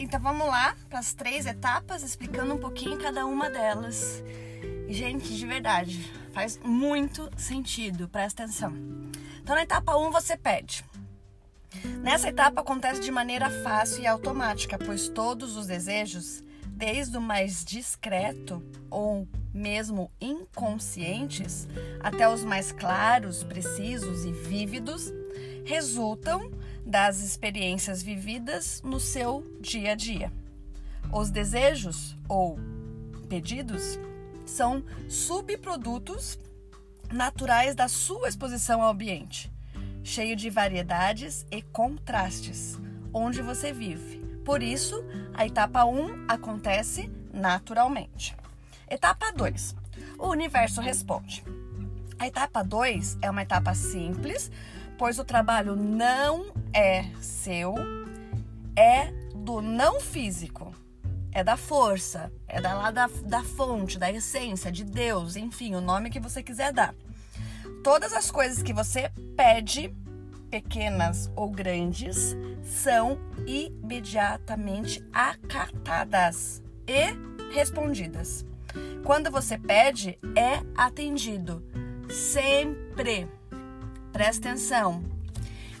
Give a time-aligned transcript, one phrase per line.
[0.00, 4.22] Então vamos lá para as três etapas, explicando um pouquinho cada uma delas.
[4.88, 8.72] Gente, de verdade, faz muito sentido, presta atenção.
[9.42, 10.84] Então, na etapa 1, um, você pede.
[12.02, 16.43] Nessa etapa acontece de maneira fácil e automática, pois todos os desejos,
[16.74, 21.68] desde o mais discreto ou mesmo inconscientes,
[22.00, 25.12] até os mais claros, precisos e vívidos,
[25.64, 26.50] resultam
[26.84, 30.32] das experiências vividas no seu dia a dia.
[31.12, 32.58] Os desejos ou
[33.28, 33.98] pedidos
[34.44, 36.38] são subprodutos
[37.12, 39.50] naturais da sua exposição ao ambiente,
[40.02, 42.76] cheio de variedades e contrastes,
[43.12, 44.23] onde você vive.
[44.44, 48.36] Por isso, a etapa 1 acontece naturalmente.
[48.88, 49.74] Etapa 2.
[50.18, 51.42] O universo responde.
[52.18, 54.50] A etapa 2 é uma etapa simples,
[54.98, 57.74] pois o trabalho não é seu,
[58.76, 60.74] é do não físico,
[61.32, 65.80] é da força, é da lá da, da fonte, da essência, de Deus, enfim, o
[65.80, 66.94] nome que você quiser dar.
[67.82, 69.94] Todas as coisas que você pede,
[70.54, 78.46] pequenas ou grandes, são imediatamente acatadas e respondidas.
[79.02, 81.60] Quando você pede, é atendido.
[82.08, 83.26] Sempre.
[84.12, 85.02] Presta atenção.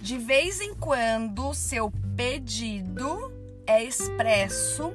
[0.00, 3.32] De vez em quando, seu pedido
[3.68, 4.90] é expresso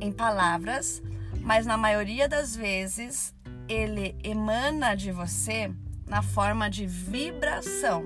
[0.00, 1.02] em palavras,
[1.40, 3.34] mas na maioria das vezes
[3.68, 5.72] ele emana de você
[6.06, 8.04] na forma de vibração,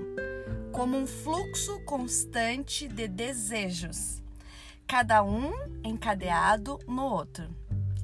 [0.79, 4.23] como um fluxo constante de desejos,
[4.87, 5.51] cada um
[5.83, 7.53] encadeado no outro,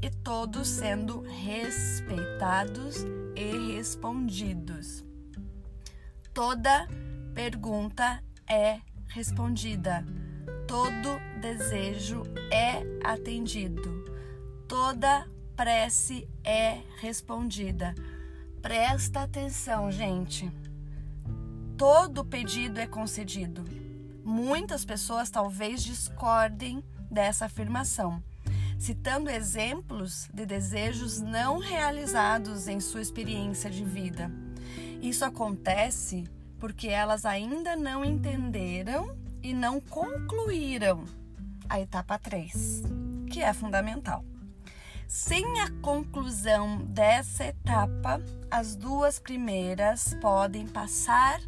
[0.02, 2.98] e todos sendo respeitados
[3.34, 5.06] e respondidos.
[6.34, 6.86] Toda
[7.34, 10.06] pergunta é respondida,
[10.68, 14.04] todo desejo é atendido,
[14.68, 17.96] toda prece é respondida.
[18.62, 20.52] Presta atenção, gente.
[21.78, 23.66] Todo pedido é concedido.
[24.24, 26.82] Muitas pessoas talvez discordem
[27.12, 28.24] dessa afirmação,
[28.80, 34.32] citando exemplos de desejos não realizados em sua experiência de vida.
[35.02, 36.24] Isso acontece
[36.60, 41.04] porque elas ainda não entenderam e não concluíram
[41.68, 42.84] a etapa 3,
[43.30, 44.24] que é fundamental.
[45.08, 51.40] Sem a conclusão dessa etapa, as duas primeiras podem passar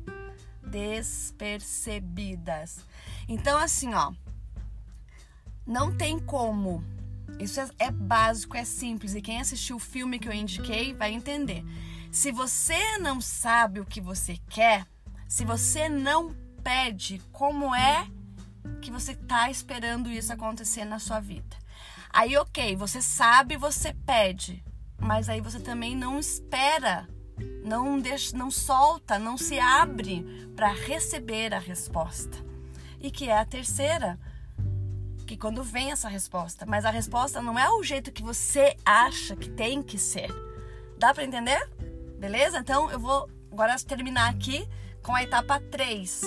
[0.70, 2.86] despercebidas.
[3.28, 4.14] Então, assim, ó,
[5.66, 6.84] não tem como.
[7.40, 9.16] Isso é, é básico, é simples.
[9.16, 11.64] E quem assistiu o filme que eu indiquei vai entender.
[12.12, 14.86] Se você não sabe o que você quer,
[15.28, 16.34] se você não
[16.64, 18.08] pede, como é
[18.82, 21.58] que você está esperando isso acontecer na sua vida?
[22.10, 24.64] Aí, ok, você sabe, você pede,
[25.00, 27.08] mas aí você também não espera,
[27.64, 30.26] não deixa, não solta, não se abre
[30.56, 32.38] para receber a resposta.
[33.00, 34.20] E que é a terceira,
[35.26, 39.36] que quando vem essa resposta, mas a resposta não é o jeito que você acha
[39.36, 40.30] que tem que ser.
[40.98, 41.70] Dá para entender?
[42.18, 42.60] Beleza?
[42.60, 44.68] Então eu vou agora terminar aqui
[45.04, 46.22] com a etapa 3.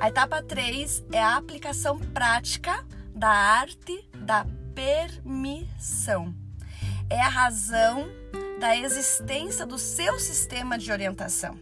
[0.00, 6.34] A etapa 3 é a aplicação prática da arte da permissão.
[7.08, 8.08] É a razão
[8.62, 11.58] da existência do seu sistema de orientação.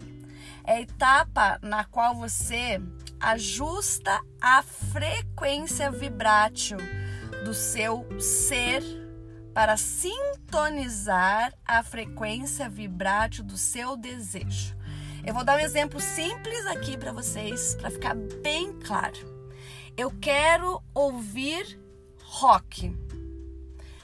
[0.62, 2.78] É a etapa na qual você
[3.18, 6.76] ajusta a frequência vibrátil
[7.42, 8.82] do seu ser
[9.54, 14.76] para sintonizar a frequência vibrátil do seu desejo.
[15.24, 19.16] Eu vou dar um exemplo simples aqui para vocês, para ficar bem claro.
[19.96, 21.80] Eu quero ouvir
[22.24, 22.94] rock.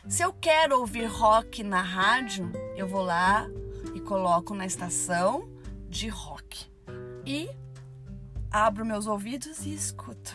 [0.09, 3.45] Se eu quero ouvir rock na rádio, eu vou lá
[3.93, 5.49] e coloco na estação
[5.89, 6.71] de rock.
[7.27, 7.51] E
[8.49, 10.33] abro meus ouvidos e escuto.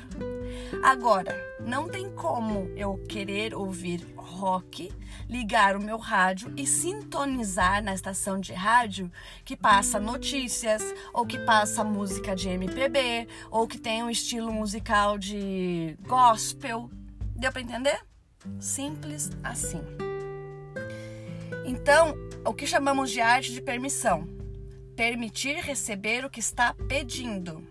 [0.83, 4.91] Agora, não tem como eu querer ouvir rock,
[5.29, 9.09] ligar o meu rádio e sintonizar na estação de rádio
[9.45, 10.83] que passa notícias,
[11.13, 16.89] ou que passa música de MPB, ou que tem um estilo musical de gospel.
[17.37, 18.10] Deu para entender?
[18.59, 19.81] Simples assim.
[21.65, 22.15] Então,
[22.45, 24.27] o que chamamos de arte de permissão?
[24.95, 27.65] Permitir receber o que está pedindo.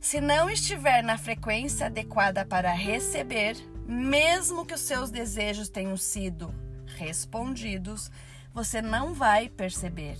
[0.00, 6.54] Se não estiver na frequência adequada para receber, mesmo que os seus desejos tenham sido
[6.96, 8.10] respondidos,
[8.54, 10.16] você não vai perceber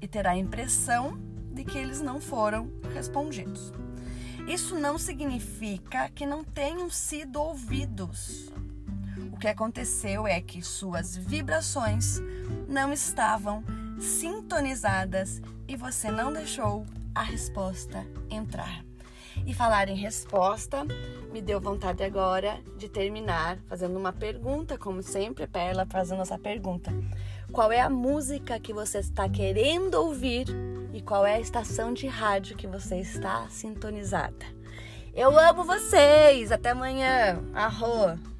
[0.00, 1.18] e terá a impressão
[1.52, 3.72] de que eles não foram respondidos.
[4.46, 8.52] Isso não significa que não tenham sido ouvidos.
[9.36, 12.22] O que aconteceu é que suas vibrações
[12.66, 13.62] não estavam
[14.00, 18.82] sintonizadas e você não deixou a resposta entrar.
[19.44, 20.86] E falar em resposta,
[21.30, 26.90] me deu vontade agora de terminar fazendo uma pergunta, como sempre, Perla fazendo essa pergunta.
[27.52, 30.46] Qual é a música que você está querendo ouvir
[30.94, 34.46] e qual é a estação de rádio que você está sintonizada?
[35.14, 36.50] Eu amo vocês!
[36.50, 37.44] Até amanhã!
[37.52, 38.35] Arro!